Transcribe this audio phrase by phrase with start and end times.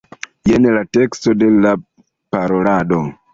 [0.51, 1.75] Jen la teksto de la
[2.37, 3.05] parolado.